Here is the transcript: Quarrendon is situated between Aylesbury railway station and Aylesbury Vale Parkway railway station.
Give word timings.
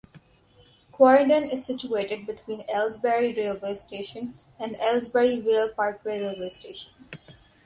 Quarrendon 0.91 1.47
is 1.53 1.63
situated 1.63 2.25
between 2.25 2.63
Aylesbury 2.73 3.33
railway 3.35 3.75
station 3.75 4.33
and 4.57 4.75
Aylesbury 4.77 5.39
Vale 5.41 5.69
Parkway 5.75 6.19
railway 6.19 6.49
station. 6.49 6.91